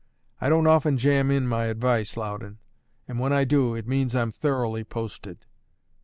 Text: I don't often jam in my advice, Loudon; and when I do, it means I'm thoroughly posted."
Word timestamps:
I 0.39 0.49
don't 0.49 0.65
often 0.65 0.97
jam 0.97 1.29
in 1.29 1.45
my 1.47 1.65
advice, 1.65 2.17
Loudon; 2.17 2.57
and 3.07 3.19
when 3.19 3.31
I 3.31 3.43
do, 3.43 3.75
it 3.75 3.85
means 3.87 4.15
I'm 4.15 4.31
thoroughly 4.31 4.83
posted." 4.83 5.45